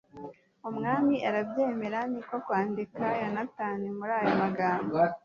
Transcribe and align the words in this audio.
umwami 0.69 1.15
arabyemera, 1.29 1.99
ni 2.11 2.21
ko 2.27 2.35
kwandikira 2.45 3.07
yonatani 3.19 3.87
muri 3.97 4.13
aya 4.19 4.33
magambo 4.41 4.95